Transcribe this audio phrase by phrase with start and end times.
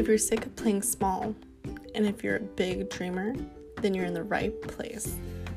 [0.00, 1.34] If you're sick of playing small,
[1.94, 3.34] and if you're a big dreamer,
[3.82, 5.14] then you're in the right place.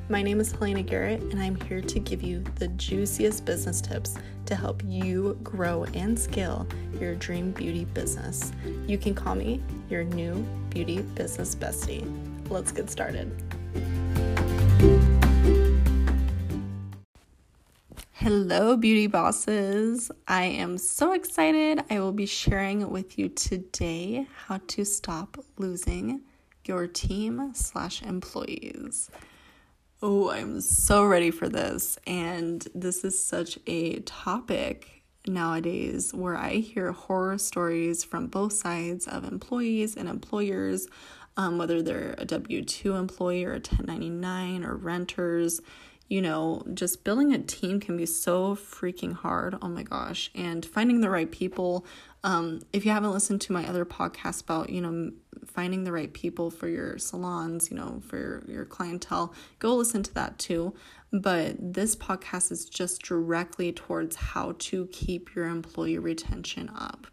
[0.09, 4.17] My name is Helena Garrett, and I'm here to give you the juiciest business tips
[4.47, 6.67] to help you grow and scale
[6.99, 8.51] your dream beauty business.
[8.85, 12.05] You can call me your new beauty business bestie.
[12.49, 13.31] Let's get started.
[18.23, 20.09] Hello, beauty bosses.
[20.29, 21.83] I am so excited.
[21.89, 26.21] I will be sharing with you today how to stop losing
[26.63, 29.11] your team slash employees.
[30.01, 31.99] Oh, I'm so ready for this.
[32.07, 39.05] And this is such a topic nowadays where I hear horror stories from both sides
[39.05, 40.87] of employees and employers,
[41.35, 45.59] um, whether they're a W 2 employee or a 1099 or renters
[46.07, 49.57] you know, just building a team can be so freaking hard.
[49.61, 50.29] Oh my gosh.
[50.35, 51.85] And finding the right people.
[52.23, 55.11] Um, if you haven't listened to my other podcast about, you know,
[55.45, 60.03] finding the right people for your salons, you know, for your, your clientele, go listen
[60.03, 60.73] to that too.
[61.11, 67.07] But this podcast is just directly towards how to keep your employee retention up.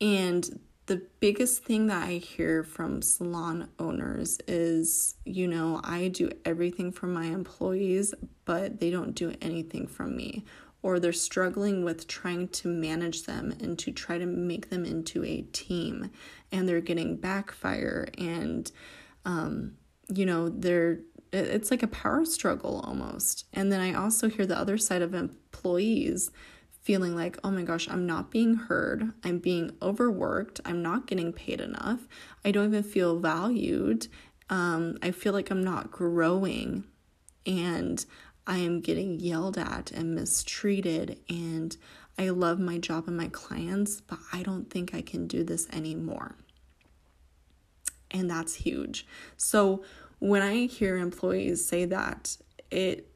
[0.00, 6.30] And the biggest thing that I hear from salon owners is, you know, I do
[6.44, 10.44] everything for my employees, but they don't do anything from me.
[10.82, 15.24] Or they're struggling with trying to manage them and to try to make them into
[15.24, 16.10] a team,
[16.50, 18.70] and they're getting backfire, and,
[19.24, 19.76] um,
[20.12, 21.00] you know, they're
[21.30, 23.44] it's like a power struggle almost.
[23.52, 26.30] And then I also hear the other side of employees
[26.88, 31.34] feeling like, oh my gosh, I'm not being heard, I'm being overworked, I'm not getting
[31.34, 32.08] paid enough,
[32.46, 34.08] I don't even feel valued,
[34.48, 36.84] um, I feel like I'm not growing,
[37.44, 38.02] and
[38.46, 41.76] I am getting yelled at and mistreated, and
[42.16, 45.68] I love my job and my clients, but I don't think I can do this
[45.68, 46.36] anymore.
[48.10, 49.06] And that's huge.
[49.36, 49.84] So
[50.20, 52.38] when I hear employees say that,
[52.70, 53.10] it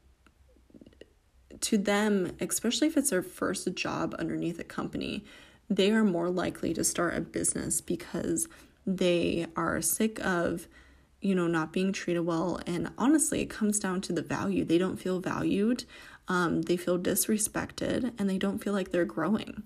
[1.63, 5.23] to them, especially if it's their first job underneath a company,
[5.69, 8.47] they are more likely to start a business because
[8.85, 10.67] they are sick of
[11.21, 12.59] you know not being treated well.
[12.67, 14.65] And honestly it comes down to the value.
[14.65, 15.85] They don't feel valued.
[16.27, 19.63] Um, they feel disrespected and they don't feel like they're growing.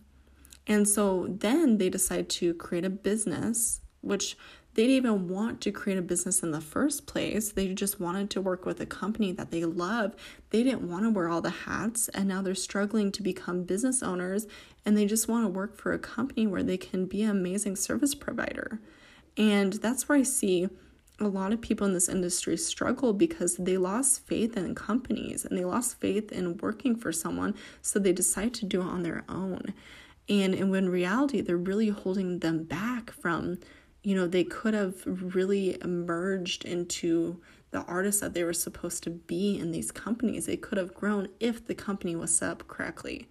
[0.67, 4.37] And so then they decide to create a business which
[4.77, 7.51] they didn't even want to create a business in the first place.
[7.51, 10.15] They just wanted to work with a company that they love.
[10.51, 14.03] They didn't want to wear all the hats, and now they're struggling to become business
[14.03, 14.45] owners
[14.85, 17.75] and they just want to work for a company where they can be an amazing
[17.75, 18.79] service provider.
[19.35, 20.69] And that's where I see
[21.19, 25.57] a lot of people in this industry struggle because they lost faith in companies and
[25.57, 29.23] they lost faith in working for someone, so they decide to do it on their
[29.27, 29.73] own.
[30.29, 33.57] And in reality, they're really holding them back from
[34.07, 37.41] you know, they could have really emerged into
[37.71, 40.45] the artists that they were supposed to be in these companies.
[40.45, 43.27] They could have grown if the company was set up correctly.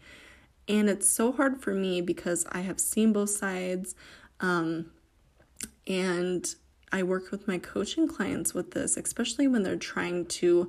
[0.69, 3.95] And it's so hard for me because I have seen both sides.
[4.41, 4.91] Um,
[5.87, 6.55] and
[6.93, 10.69] I work with my coaching clients with this, especially when they're trying to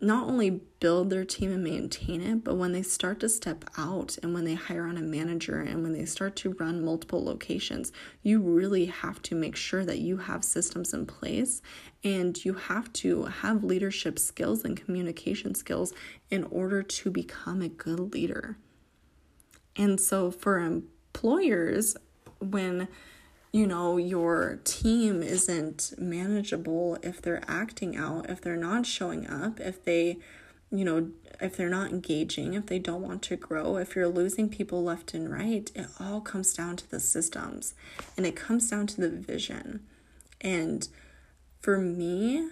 [0.00, 4.16] not only build their team and maintain it, but when they start to step out
[4.22, 7.90] and when they hire on a manager and when they start to run multiple locations,
[8.22, 11.62] you really have to make sure that you have systems in place
[12.04, 15.92] and you have to have leadership skills and communication skills
[16.30, 18.56] in order to become a good leader.
[19.74, 21.96] And so for employers,
[22.40, 22.86] when
[23.52, 29.58] you know, your team isn't manageable if they're acting out, if they're not showing up,
[29.58, 30.18] if they,
[30.70, 31.10] you know,
[31.40, 35.14] if they're not engaging, if they don't want to grow, if you're losing people left
[35.14, 37.74] and right, it all comes down to the systems
[38.16, 39.80] and it comes down to the vision.
[40.40, 40.86] And
[41.60, 42.50] for me,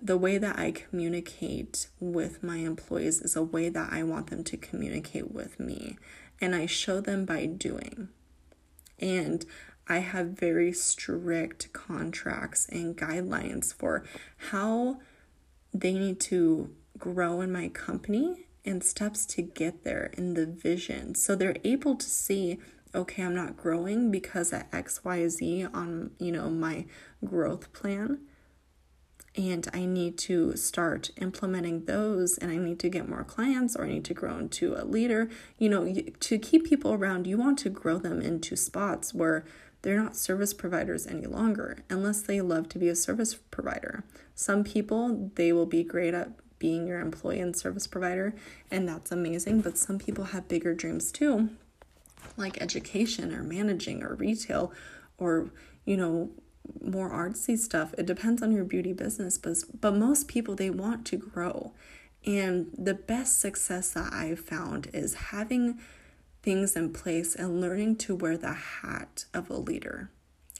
[0.00, 4.44] the way that I communicate with my employees is a way that I want them
[4.44, 5.96] to communicate with me.
[6.40, 8.08] And I show them by doing.
[8.98, 9.46] And
[9.88, 14.04] I have very strict contracts and guidelines for
[14.50, 14.98] how
[15.72, 21.14] they need to grow in my company and steps to get there in the vision.
[21.14, 22.58] So they're able to see,
[22.94, 26.86] okay, I'm not growing because at XYZ on, you know, my
[27.24, 28.18] growth plan.
[29.36, 33.84] And I need to start implementing those and I need to get more clients or
[33.84, 35.28] I need to grow into a leader.
[35.58, 39.44] You know, to keep people around, you want to grow them into spots where
[39.86, 44.02] they're not service providers any longer unless they love to be a service provider.
[44.34, 48.34] Some people, they will be great at being your employee and service provider,
[48.68, 51.50] and that's amazing, but some people have bigger dreams too,
[52.36, 54.72] like education or managing or retail
[55.18, 55.50] or,
[55.84, 56.30] you know,
[56.82, 57.94] more artsy stuff.
[57.96, 61.74] It depends on your beauty business, but but most people they want to grow.
[62.24, 65.78] And the best success that I've found is having
[66.46, 70.10] things in place and learning to wear the hat of a leader.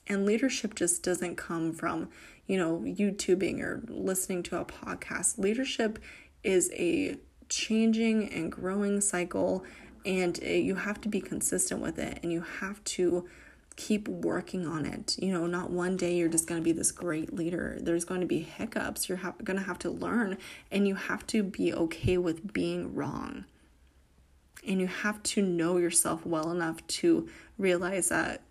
[0.09, 2.09] And leadership just doesn't come from,
[2.49, 5.39] you know, YouTubing or listening to a podcast.
[5.39, 6.01] Leadership
[6.43, 7.17] is a
[7.49, 9.65] changing and growing cycle,
[10.05, 13.29] and uh, you have to be consistent with it and you have to
[13.77, 15.17] keep working on it.
[15.21, 17.79] You know, not one day you're just going to be this great leader.
[17.81, 19.09] There's going to be hiccups.
[19.09, 20.37] You're ha- going to have to learn,
[20.73, 23.45] and you have to be okay with being wrong.
[24.67, 28.43] And you have to know yourself well enough to realize that,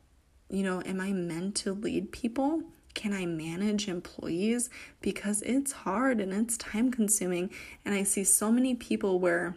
[0.49, 2.63] you know, am I meant to lead people?
[2.93, 4.69] Can I manage employees?
[5.01, 7.51] Because it's hard and it's time consuming.
[7.83, 9.55] And I see so many people where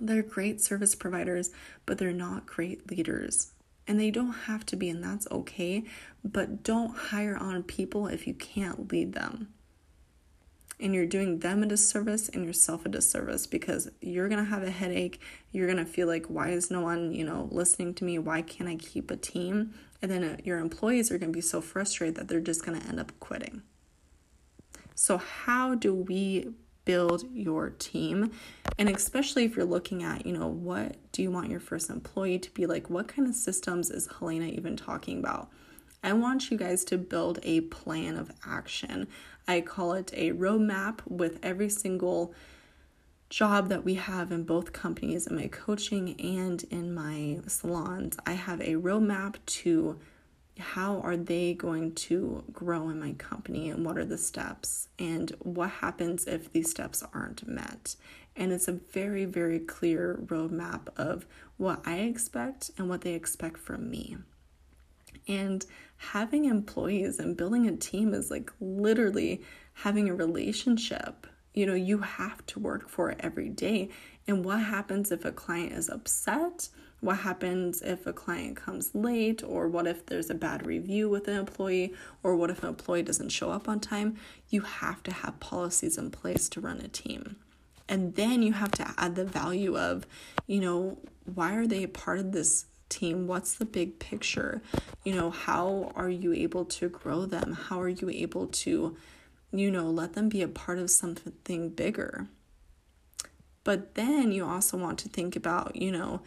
[0.00, 1.50] they're great service providers,
[1.84, 3.52] but they're not great leaders
[3.86, 5.84] and they don't have to be, and that's okay.
[6.24, 9.48] But don't hire on people if you can't lead them.
[10.78, 14.70] And you're doing them a disservice and yourself a disservice because you're gonna have a
[14.70, 15.20] headache.
[15.52, 18.18] You're gonna feel like, why is no one, you know, listening to me?
[18.18, 19.74] Why can't I keep a team?
[20.02, 23.00] And then uh, your employees are gonna be so frustrated that they're just gonna end
[23.00, 23.62] up quitting.
[24.94, 26.54] So, how do we
[26.86, 28.32] build your team.
[28.78, 32.38] And especially if you're looking at, you know, what do you want your first employee
[32.38, 32.88] to be like?
[32.88, 35.50] What kind of systems is Helena even talking about?
[36.06, 39.08] I want you guys to build a plan of action.
[39.48, 42.32] I call it a roadmap with every single
[43.28, 48.16] job that we have in both companies in my coaching and in my salons.
[48.24, 49.98] I have a roadmap to
[50.60, 55.32] how are they going to grow in my company and what are the steps and
[55.40, 57.96] what happens if these steps aren't met
[58.34, 61.26] and it's a very very clear roadmap of
[61.58, 64.16] what i expect and what they expect from me
[65.28, 65.64] and
[65.96, 69.42] having employees and building a team is like literally
[69.72, 71.26] having a relationship.
[71.54, 73.90] You know you have to work for it every day.
[74.26, 76.68] And what happens if a client is upset?
[77.00, 81.28] What happens if a client comes late, or what if there's a bad review with
[81.28, 84.16] an employee, or what if an employee doesn't show up on time.
[84.48, 87.36] You have to have policies in place to run a team.
[87.88, 90.06] And then you have to add the value of,
[90.46, 90.98] you know,
[91.32, 93.26] why are they part of this team?
[93.26, 94.62] What's the big picture?
[95.04, 97.52] You know, how are you able to grow them?
[97.52, 98.96] How are you able to,
[99.52, 102.28] you know, let them be a part of something bigger?
[103.64, 106.20] But then you also want to think about, you know,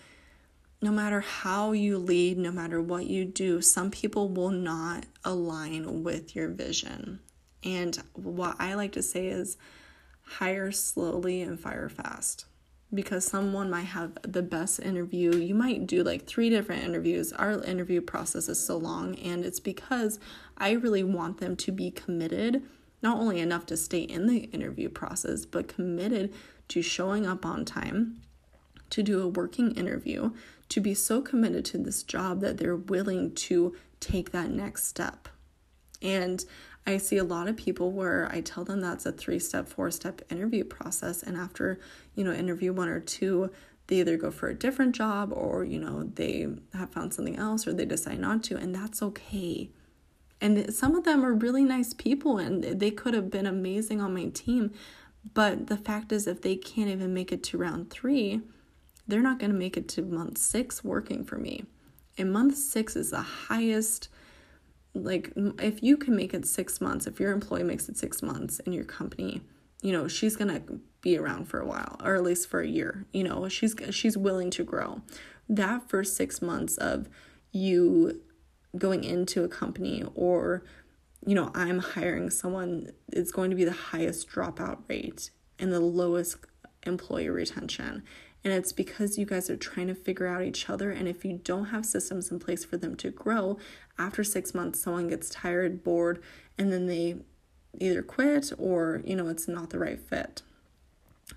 [0.81, 6.03] no matter how you lead, no matter what you do, some people will not align
[6.03, 7.19] with your vision.
[7.63, 9.57] And what I like to say is
[10.23, 12.45] hire slowly and fire fast.
[12.91, 15.35] Because someone might have the best interview.
[15.35, 17.31] You might do like three different interviews.
[17.33, 20.19] Our interview process is so long, and it's because
[20.57, 22.63] I really want them to be committed,
[23.03, 26.33] not only enough to stay in the interview process, but committed
[26.69, 28.21] to showing up on time,
[28.89, 30.31] to do a working interview,
[30.69, 35.29] to be so committed to this job that they're willing to take that next step.
[36.01, 36.43] And
[36.85, 39.91] I see a lot of people where I tell them that's a three step, four
[39.91, 41.21] step interview process.
[41.23, 41.79] And after,
[42.15, 43.51] you know, interview one or two,
[43.87, 47.67] they either go for a different job or, you know, they have found something else
[47.67, 48.57] or they decide not to.
[48.57, 49.69] And that's okay.
[50.41, 54.13] And some of them are really nice people and they could have been amazing on
[54.13, 54.71] my team.
[55.33, 58.41] But the fact is, if they can't even make it to round three,
[59.07, 61.65] they're not going to make it to month six working for me.
[62.17, 64.09] And month six is the highest.
[64.93, 68.59] Like, if you can make it six months, if your employee makes it six months
[68.59, 69.41] in your company,
[69.81, 70.61] you know she's gonna
[71.01, 73.05] be around for a while, or at least for a year.
[73.13, 75.01] You know, she's she's willing to grow.
[75.47, 77.07] That first six months of
[77.51, 78.21] you
[78.77, 80.63] going into a company or
[81.25, 85.79] you know i'm hiring someone it's going to be the highest dropout rate and the
[85.79, 86.37] lowest
[86.83, 88.03] employee retention
[88.43, 90.91] and it's because you guys are trying to figure out each other.
[90.91, 93.57] And if you don't have systems in place for them to grow,
[93.97, 96.21] after six months, someone gets tired, bored,
[96.57, 97.17] and then they
[97.79, 100.41] either quit or, you know, it's not the right fit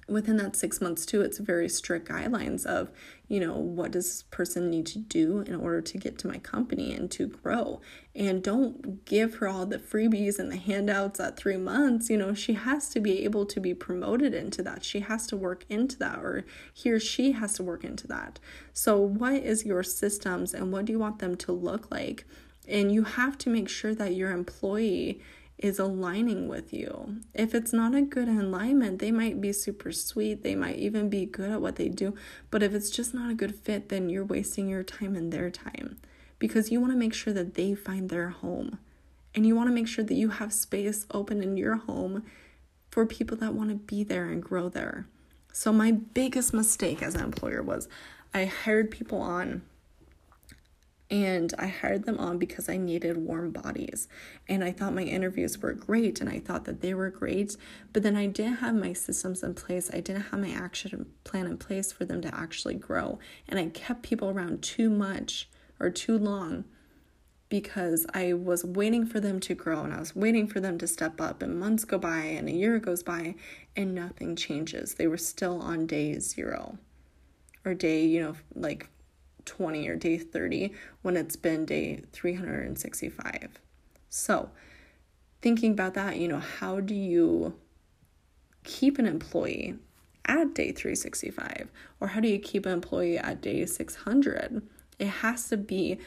[0.09, 2.91] within that six months too it's very strict guidelines of
[3.33, 6.37] you know what does this person need to do in order to get to my
[6.37, 7.81] company and to grow?
[8.15, 12.11] And don't give her all the freebies and the handouts at three months.
[12.11, 14.85] You know she has to be able to be promoted into that.
[14.85, 16.45] She has to work into that or
[16.75, 18.39] he or she has to work into that.
[18.75, 22.27] So what is your systems and what do you want them to look like?
[22.69, 25.23] And you have to make sure that your employee
[25.63, 27.21] is aligning with you.
[27.33, 31.25] If it's not a good alignment, they might be super sweet, they might even be
[31.25, 32.15] good at what they do,
[32.51, 35.51] but if it's just not a good fit, then you're wasting your time and their
[35.51, 35.99] time
[36.41, 38.79] because you want to make sure that they find their home.
[39.35, 42.25] And you want to make sure that you have space open in your home
[42.91, 45.07] for people that want to be there and grow there.
[45.53, 47.89] So, my biggest mistake as an employer was
[48.35, 49.63] I hired people on
[51.13, 54.09] and I hired them on because I needed warm bodies.
[54.49, 57.55] And I thought my interviews were great and I thought that they were great.
[57.93, 59.91] But then I didn't have my systems in place.
[59.93, 63.19] I didn't have my action plan in place for them to actually grow.
[63.47, 66.65] And I kept people around too much or too long
[67.51, 70.87] because I was waiting for them to grow and I was waiting for them to
[70.87, 71.43] step up.
[71.43, 73.35] And months go by and a year goes by
[73.77, 74.95] and nothing changes.
[74.95, 76.79] They were still on day zero
[77.67, 78.89] or day, you know, like
[79.45, 80.73] 20 or day 30
[81.03, 83.61] when it's been day 365.
[84.09, 84.51] So,
[85.41, 87.55] thinking about that, you know, how do you
[88.65, 89.75] keep an employee
[90.27, 91.71] at day 365
[92.01, 94.63] or how do you keep an employee at day 600?
[94.99, 95.99] It has to be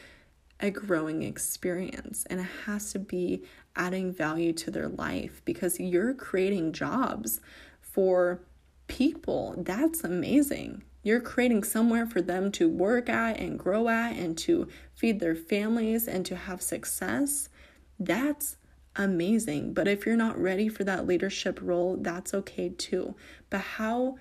[0.60, 3.42] a growing experience and it has to be
[3.74, 7.40] adding value to their life because you're creating jobs
[7.80, 8.40] for
[8.86, 9.54] people.
[9.58, 10.82] That's amazing.
[11.06, 15.36] You're creating somewhere for them to work at and grow at and to feed their
[15.36, 17.48] families and to have success.
[17.96, 18.56] That's
[18.96, 19.72] amazing.
[19.72, 23.14] But if you're not ready for that leadership role, that's okay too.
[23.50, 24.16] But how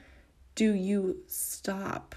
[0.54, 2.14] do you stop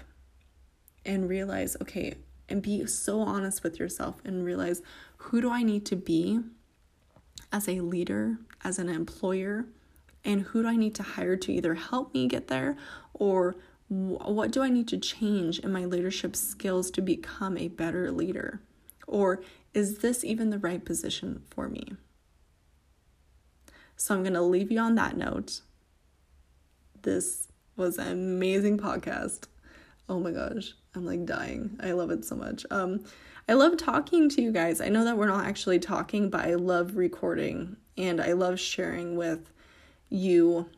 [1.03, 4.83] and realize, okay, and be so honest with yourself and realize
[5.17, 6.41] who do I need to be
[7.51, 9.65] as a leader, as an employer,
[10.23, 12.77] and who do I need to hire to either help me get there
[13.15, 13.55] or
[13.89, 18.61] what do I need to change in my leadership skills to become a better leader?
[19.07, 19.41] Or
[19.73, 21.93] is this even the right position for me?
[23.95, 25.61] So I'm going to leave you on that note.
[27.01, 29.45] This was an amazing podcast.
[30.07, 31.79] Oh my gosh, I'm like dying.
[31.81, 32.65] I love it so much.
[32.71, 33.03] Um
[33.47, 34.79] I love talking to you guys.
[34.79, 39.17] I know that we're not actually talking, but I love recording and I love sharing
[39.17, 39.51] with
[40.09, 40.69] you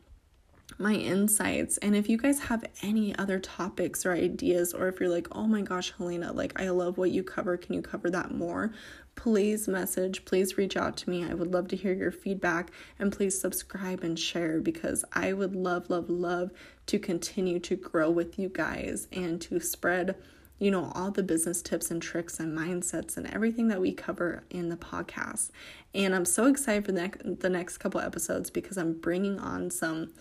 [0.78, 1.76] my insights.
[1.78, 5.46] And if you guys have any other topics or ideas, or if you're like, oh
[5.46, 8.72] my gosh, Helena, like I love what you cover, can you cover that more?
[9.14, 11.24] Please message, please reach out to me.
[11.24, 15.54] I would love to hear your feedback and please subscribe and share because I would
[15.54, 16.50] love, love, love
[16.86, 20.16] to continue to grow with you guys and to spread
[20.62, 24.44] you know, all the business tips and tricks and mindsets and everything that we cover
[24.48, 25.50] in the podcast.
[25.92, 29.72] And I'm so excited for the, ne- the next couple episodes because I'm bringing on
[29.72, 30.12] some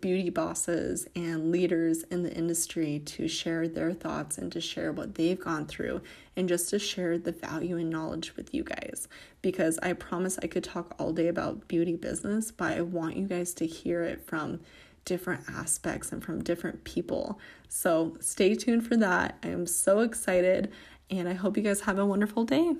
[0.00, 5.14] beauty bosses and leaders in the industry to share their thoughts and to share what
[5.14, 6.00] they've gone through
[6.36, 9.08] and just to share the value and knowledge with you guys.
[9.42, 13.26] Because I promise I could talk all day about beauty business, but I want you
[13.26, 14.60] guys to hear it from
[15.04, 17.38] different aspects and from different people.
[17.68, 19.38] So stay tuned for that.
[19.42, 20.70] I am so excited
[21.10, 22.74] and I hope you guys have a wonderful day.